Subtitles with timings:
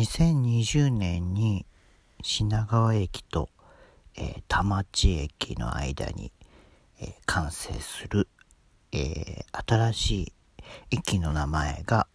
[0.00, 1.66] 2020年に
[2.22, 3.50] 品川駅と、
[4.16, 6.32] えー、田町駅の間に、
[7.00, 8.26] えー、完成する、
[8.92, 10.32] えー、新しい
[10.90, 12.06] 駅の名前が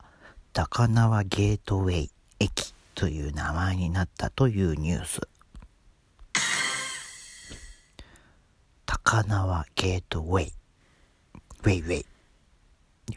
[0.51, 5.21] 高輪ゲートウェイ駅という名前になったというニュース。
[8.87, 10.53] 高輪ゲートウェイ。
[11.63, 12.05] ウェイウェイ。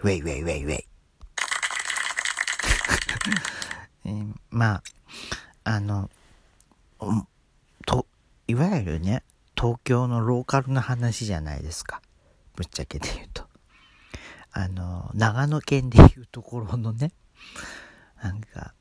[0.02, 0.88] ウェイウェイウェイウェイ。
[4.08, 4.82] えー、まあ、
[5.64, 6.08] あの、
[7.86, 8.06] と、
[8.46, 9.22] いわゆるね、
[9.54, 12.00] 東京のローカルな話じゃないですか。
[12.56, 13.44] ぶっちゃけで言うと。
[14.52, 17.12] あの、長野県でいうところのね、
[18.22, 18.72] なんか、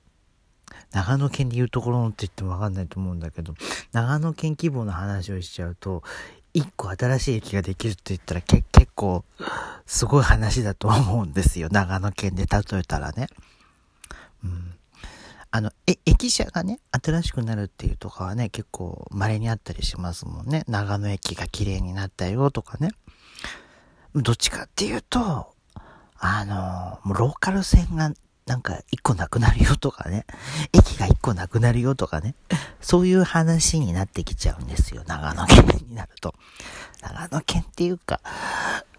[0.92, 3.54] 長野県でいうところのって言ってもわかんないと思うんだけど、
[3.92, 6.04] 長野県規模の話をしちゃうと、
[6.54, 8.64] 一個新しい駅ができるって言ったら結
[8.96, 9.26] 構、
[9.86, 11.68] すごい話だと思うんですよ。
[11.70, 13.28] 長野県で例えたらね。
[14.44, 14.78] うん。
[15.58, 20.64] あの、え、駅舎がね、新しくなるっていうとかはね、結構稀にあったりしますもんね。
[20.68, 22.92] 長野駅が綺麗になったよとかね。
[24.14, 25.52] どっちかっていうと、
[26.20, 28.14] あの、ローカル線が
[28.46, 30.28] なんか一個なくなるよとかね、
[30.74, 32.36] 駅が一個なくなるよとかね、
[32.80, 36.36] そういう話になってきちゃうんですよ、長野県になると。
[37.02, 38.22] 長野県っていうか、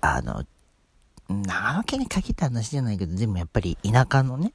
[0.01, 0.45] あの、
[1.29, 4.55] 長野県に限った話じゃないけど、でもやっぱり田舎のね、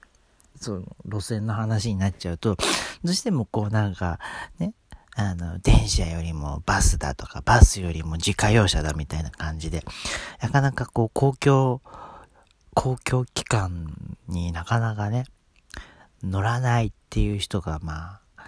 [0.63, 2.55] その路線の話になっちゃうと、
[3.03, 4.19] どうしてもこうなんか、
[4.59, 4.73] ね、
[5.15, 9.83] あの、電車よりもバスだとか、バスよりも自家用車だみたいな感じで、
[10.41, 11.81] なかなかこう公共、
[12.73, 15.25] 公共機関になかなかね、
[16.23, 18.43] 乗らないっていう人がまあ、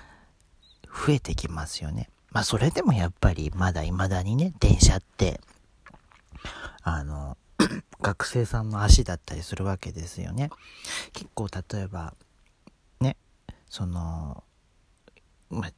[0.86, 2.10] 増えてきますよね。
[2.32, 5.42] まあそれでもやっぱりまだ未だにね、電車って、
[6.82, 7.38] あの、
[8.06, 10.52] 学生さんの足だったりするわけですよね。
[11.14, 12.14] 結構例えば、
[13.02, 13.18] ね、
[13.68, 14.44] その、
[15.50, 15.72] まあ、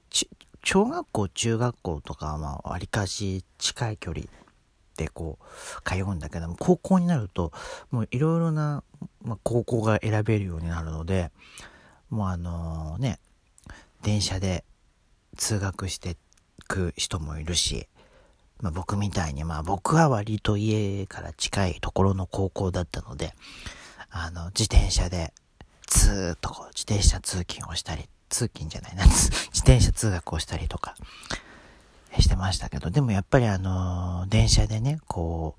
[0.61, 4.25] 小学校、中学校とかはまあ、わりかし近い距離
[4.97, 7.53] でこう、通うんだけども、高校になると、
[7.91, 8.83] もういろいろな、
[9.21, 11.31] まあ、高校が選べるようになるので、
[12.09, 13.19] もうあのね、
[14.01, 14.65] 電車で
[15.37, 16.17] 通学して
[16.67, 17.87] く人もいるし、
[18.61, 23.33] まあ、僕みたいに、まあ僕は割と家から近いところの高校だったので、
[24.09, 25.33] あの、自転車で、
[25.87, 30.95] ずーっとこう、自転車通勤をしたり、通勤じゃないな、 自転車通学をしたりとか、
[32.19, 35.55] してましたけど、でもやっぱりあの、電車でね、こ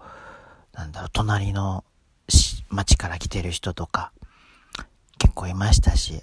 [0.75, 1.85] う、なんだろう、隣の
[2.71, 4.13] 町から来てる人とか、
[5.19, 6.23] 結構いましたし、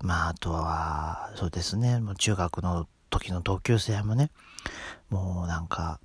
[0.00, 4.30] まあ、あとは、そうですね、もう中学の時の同級生もね、
[5.10, 6.00] もうなんか、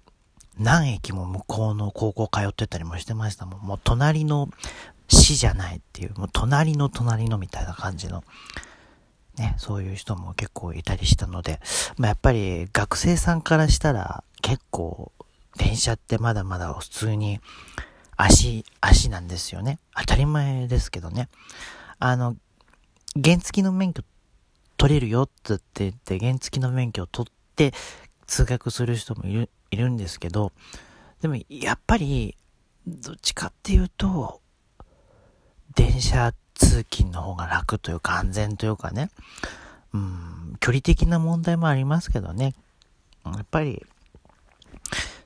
[0.59, 3.61] 何駅も向こうの高校通ってたりもしてましたもん。
[3.61, 4.49] もう隣の
[5.07, 8.23] 市じゃないっていう、もう隣の隣のみたいな感じの、
[9.37, 11.59] ね、そういう人も結構いたりしたので、
[11.97, 15.11] まあ、やっぱり学生さんからしたら結構
[15.57, 17.39] 電車ってまだまだ普通に
[18.17, 19.79] 足、足なんですよね。
[19.95, 21.29] 当たり前ですけどね。
[21.99, 22.35] あの、
[23.23, 24.03] 原付の免許
[24.77, 27.73] 取れるよって言って、原付の免許を取って
[28.27, 30.51] 通学する人もいる、いるんですけど、
[31.21, 32.35] でもやっぱり、
[32.87, 34.41] どっちかっていうと、
[35.75, 39.09] 電車通勤の方が楽というか安全というかね、
[39.93, 42.53] うん、距離的な問題もありますけどね、
[43.25, 43.85] やっぱり、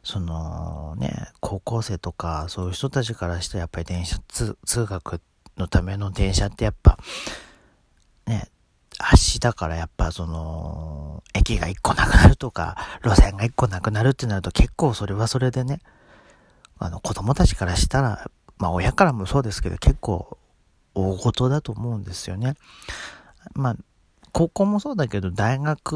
[0.03, 5.21] そのね、高校生とかそういう人たちからしてやっぱり電車通学
[5.57, 6.97] のための電車ってやっぱ、
[8.27, 8.49] ね、
[9.11, 15.79] 足だからやっぱその、駅が一個なくなるとか、路線が一個なくなるってなると結構それはそれでね、
[16.79, 20.37] あの子供たちからしたら、まあ親からもそうですけど結構
[20.93, 22.55] 大事だと思うんですよね。
[23.53, 23.75] まあ、
[24.31, 25.93] 高校もそうだけど大学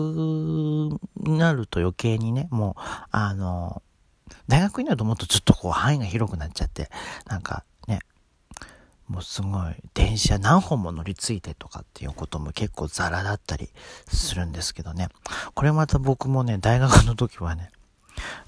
[1.18, 2.82] になると余計にね、もう、
[3.12, 3.82] あの、
[4.48, 6.90] 大学になるともっとちょっとこう範囲が広くなっちゃって、
[7.26, 7.64] なんか
[9.08, 13.70] もうすごい、電車何本も乗り継いでとかっていうことも結構ザラだったり
[14.08, 15.08] するんですけどね。
[15.54, 17.72] これまた僕もね、大学の時はね、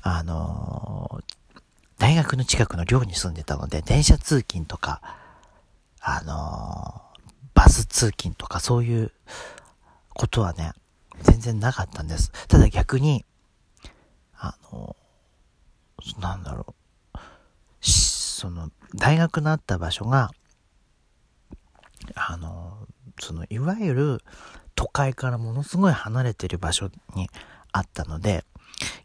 [0.01, 1.61] あのー、
[1.97, 5.01] 大学の近くの寮に住んでたので、電車通勤とか、
[6.01, 9.11] あのー、バス通勤とかそういう
[10.13, 10.73] ことはね、
[11.21, 12.31] 全然なかったんです。
[12.47, 13.25] ただ逆に、
[14.35, 16.75] あのー、なんだろ
[17.15, 17.19] う、
[17.81, 20.31] その、大学のあった場所が、
[23.19, 24.23] その、いわゆる
[24.75, 27.29] 都会からものすごい離れてる場所に
[27.71, 28.45] あったので、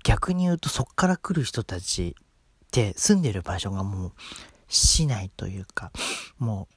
[0.05, 4.13] 逆に言うとそっから来る人たちって住んでる場所がもう
[4.69, 5.91] 市内というか、
[6.39, 6.69] も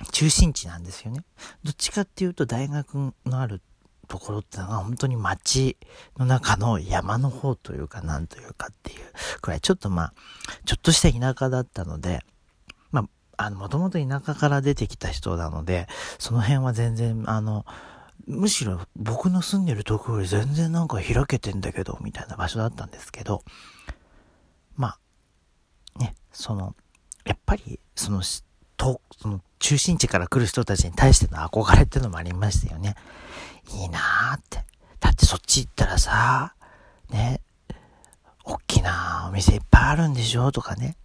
[0.00, 1.24] う中心地なんですよね。
[1.64, 3.60] どっちかっていうと大学のある
[4.08, 5.76] ところってのは本当に街
[6.16, 8.98] の中の山の方というかなんというかっていう
[9.40, 10.14] くらいちょっとまあ、
[10.64, 12.20] ちょっとした田舎だったので、
[13.38, 15.88] あ、の、もともと田舎から出てきた人なので、
[16.18, 17.64] その辺は全然、あの、
[18.26, 23.42] むしろ僕の住んでるところより全然なんか開けてんだけど、みたいな場所だったんですけど、
[24.76, 24.98] ま
[25.96, 26.74] あ、ね、その、
[27.24, 28.22] やっぱり、その、
[28.76, 32.96] と、その中心地から来る人たちに対しての憧れっていうのもありましたよね。
[33.72, 34.64] いいなーって。
[35.00, 36.54] だってそっち行ったらさ、
[37.10, 37.40] ね、
[38.44, 40.52] 大きなお店いっぱいあるんでしょ？
[40.52, 40.96] とかね。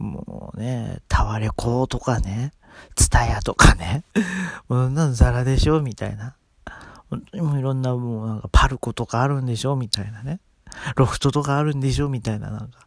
[0.00, 2.52] もうね、タワレコとかね、
[2.96, 4.02] ツタヤとかね、
[4.68, 6.34] もうなんザラでしょみたいな。
[7.10, 10.40] 本当にもういろんなもうなんかパルコとかあるんでしょみたいなね。
[10.96, 12.86] ロフトとかあるんでしょみたいななんか。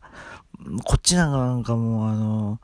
[0.86, 2.60] こっちなんかなんかもうあの、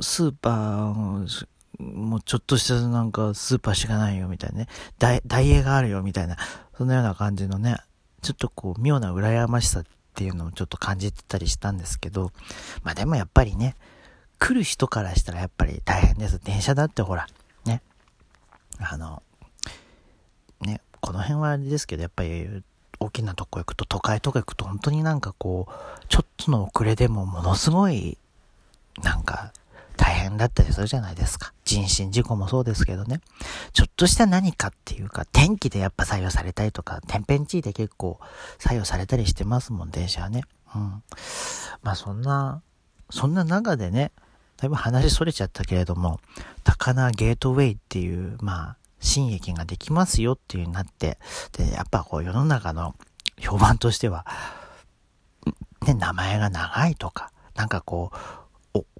[0.00, 1.46] スーパー、
[1.80, 4.68] もうちょっとしたなんかスーパーしかないよみたいなね。
[4.98, 6.36] ダイエーがあるよみたいな。
[6.76, 7.78] そんなような感じのね、
[8.22, 9.82] ちょっとこう妙な羨ましさ
[10.14, 12.30] っていうのをちょっと感じてたりしたんですけど、
[12.84, 13.74] まあでもやっぱりね、
[14.38, 16.38] 来る人からしたらやっぱり大変です。
[16.38, 17.26] 電車だってほら、
[17.64, 17.82] ね。
[18.78, 19.24] あの、
[20.60, 22.62] ね、この辺はあれですけど、やっぱり
[23.00, 28.16] 大きなとこ行くと、都会とか行くと本当になんかこう、ちょっとの遅れでもものすごい、
[29.02, 29.52] なんか、
[30.28, 31.52] 変だったりするじゃないですか。
[31.64, 33.20] 人身事故もそうですけどね。
[33.72, 38.18] ちょっとした何かっていうか、天気でやっぱ採用されたりとか、天変地異で結構
[38.58, 40.42] 採用されたりしてますもん、電車はね。
[40.74, 41.02] うん。
[41.82, 42.62] まあそんな、
[43.10, 44.12] そんな中でね、
[44.56, 46.20] だいぶ話それちゃったけれども、
[46.62, 51.18] 高輪ゲートウェイっていう、まあ、新駅ができますよっていうになって、
[51.52, 52.94] で、やっぱこう世の中の
[53.38, 54.26] 評判としては、
[55.86, 58.16] ね、名前が長いとか、なんかこう、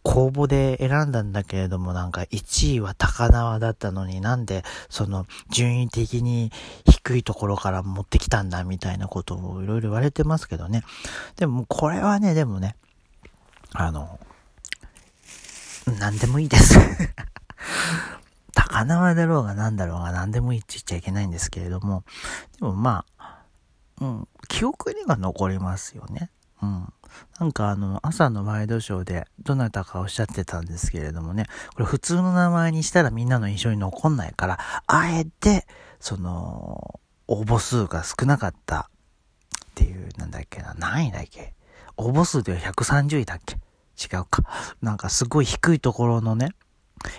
[0.02, 6.52] 公募で選んだんだけれどもなんか1位は高輪だったのになんでその順位的に
[6.88, 10.84] 低いところから持ってきたんだみたいなことをいろいろ言われてますけどね。
[11.36, 12.76] でもこれはね、でもね、
[13.72, 14.20] あの、
[15.98, 16.78] 何でもいいです
[18.54, 22.04] 高輪だろうが何だろうが何でもいいって言っちゃいけないんですけれども、
[22.58, 23.42] でもまあ、
[24.00, 26.30] うん、記憶には残りますよね。
[26.64, 26.92] うん。
[27.38, 35.66] なんかあの、朝のワイドショーでどなたかおっしゃってたんですけれどもね、これ普通の名前にしたらみんなの印象に残んないから、あえて、
[36.00, 41.54] その、応募数が少なかったっていう、なんだっけな、何位だっけ
[41.96, 44.42] 応募数では130位だっけ違うか。
[44.82, 46.50] なんかすごい低いところのね、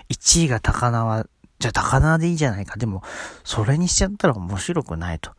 [0.10, 1.28] 1位が高輪、
[1.60, 2.78] じゃあ高輪でいいじゃないか。
[2.78, 3.02] でも、
[3.44, 5.32] それにしちゃったら面白くないと。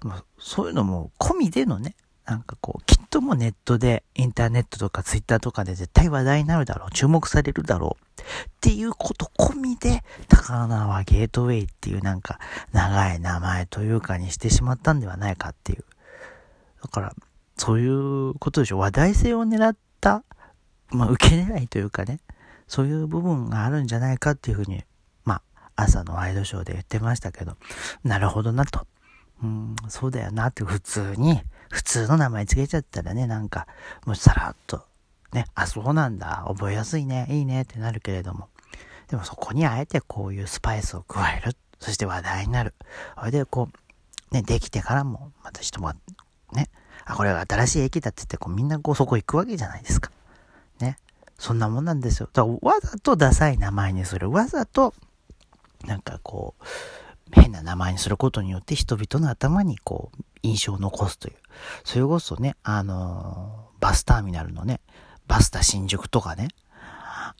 [0.00, 1.96] まあ、そういうのも込みでのね、
[2.28, 8.20] なんかこう、きっともネットで、インターネットとかツイッターとかで絶対話題になるだろう、注目されるだろう。
[8.20, 8.24] っ
[8.60, 12.38] ていうこと込みで、高輪ゲートウェイっていうなんか、
[12.72, 15.84] 長い名前というかにしてしまったんではないかっていう。
[16.82, 17.14] だから、
[17.56, 18.78] そういうことでしょ。
[18.78, 20.22] 話題性を狙った、
[20.90, 22.20] まあ、受け狙いというかね、
[22.66, 24.84] そういう部分があるんじゃないかっていうふうに、
[25.24, 27.56] まあ、朝のワイドショーで言ってましたけど、
[28.04, 28.86] なるほどなと。
[29.42, 33.66] うん、そうだよなって普通に、普通の名前つけちゃったらね、なんか、
[34.06, 34.84] もうさらっと、
[35.32, 38.48] ね、あ、そうなんだ、覚えやすいね、いいねってなるけれども、
[39.08, 41.56] でもそこにあえてこういうスパイスを加える。
[41.80, 42.74] そして話題になる。
[43.18, 43.68] それでこ
[44.30, 45.92] う、ね、できてからも、また人も、
[46.52, 46.68] ね、
[47.04, 50.10] あ、これが新しい駅だって言って、こうみんなこうそこ行くわけじゃないですか。
[50.80, 50.98] ね。
[51.38, 52.28] そんなもんなんですよ。
[52.32, 54.30] だからわざとダサい名前にする。
[54.30, 54.92] わざと、
[55.86, 56.64] なんかこう、
[57.32, 61.36] 変な名前にすることによって人々の頭にこう、印象を残すという。
[61.84, 64.80] それこそね、あのー、バスターミナルのね、
[65.26, 66.48] バスタ新宿とかね、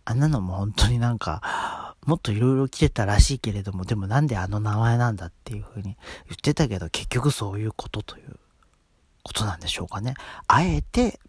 [0.05, 5.97] あんなのも本当になんか、もっといろいろ来てたらしいけれども、でもなんであの名前なんだっていうふうに言
[6.35, 8.37] ってたけど、結局そういうことという
[9.23, 10.15] ことなんでしょうかね。
[10.47, 11.21] あえて、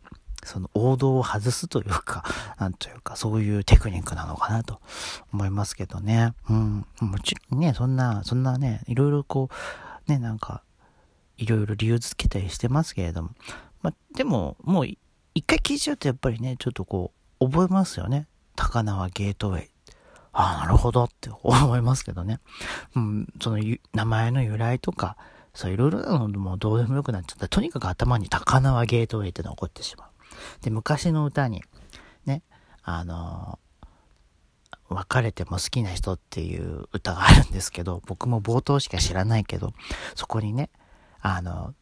[0.46, 2.24] その王道を外すというか、
[2.58, 4.80] なんというか、そういうテクニックなのかなと
[5.34, 6.34] 思いますけどね。
[6.50, 6.86] うん。
[7.02, 9.50] もちろんね、そんな、そんなね、いろいろこ
[10.08, 10.64] う、ね、なんか、
[11.40, 13.30] いろいろ理由つけたりしてますけれども。
[13.82, 18.28] まあ、でも、もう、一回聞いちゃうとやっぱりね、ちょっとこう、覚えますよね。
[18.56, 19.70] 高輪ゲートウェイ。
[20.34, 22.40] ああ、なるほどって 思いますけどね。
[22.96, 25.16] うん、その名前の由来とか、
[25.54, 27.48] そういろいろなのもどうでもよくなっちゃった。
[27.48, 30.10] とにかく頭に高輪ゲートウェイって残ってしまう。
[30.62, 31.64] で、昔の歌に、
[32.26, 32.44] ね、
[32.84, 39.74] あのー、別れても好きな人っていう歌があるんですけど、僕も冒頭しか知らないけど、
[40.16, 40.70] そこにね、
[41.22, 41.74] あの、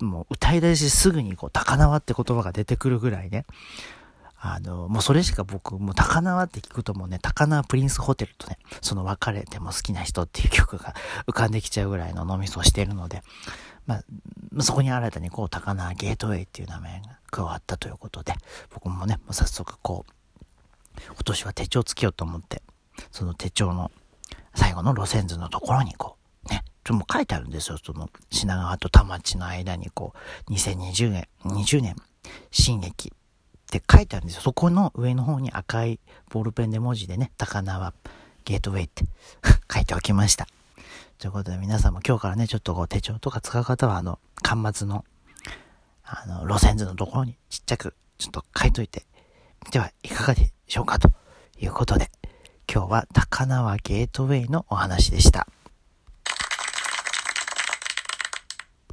[0.00, 3.46] もう歌い出しすぐにこう、高輪って言葉が出てくるぐらいね、
[4.44, 10.94] あの、もうそれしか僕、もう高輪って聞くともうね、高輪プリンスホテルとね、その別れても好きな人っていう曲が
[11.28, 13.22] 浮かんできちゃうぐらいの脳みそをしているので、
[13.86, 18.34] まあ、そこに新たにこう、高輪ゲートウェイっていう名前が加わったということで、
[18.70, 20.12] 僕もね、もう早速こう、
[21.06, 22.62] 今年は手帳つけようと思って、
[23.12, 23.92] その手帳の
[24.56, 26.21] 最後の路線図のところにこう、
[26.84, 27.78] ちょも書いてあるんですよ。
[27.82, 30.14] その品川と田町の間にこ
[30.48, 31.96] う、2020年、20年、
[32.50, 33.10] 新駅っ
[33.70, 34.42] て書いてあるんですよ。
[34.42, 37.94] そこの上の方に赤いボールペンで文字でね、高輪
[38.44, 39.04] ゲートウェイって
[39.72, 40.46] 書いておきました。
[41.18, 45.04] ということで皆さんも今日からね、ちょっとこう手帳とか使う方はあの、端末の、
[46.04, 49.06] あの、路線図のところにちっちゃくちょっと書いといて
[49.64, 51.12] みてはいかがでしょうかと
[51.60, 52.10] いうことで、
[52.72, 55.46] 今日は高輪ゲートウェイのお話でした。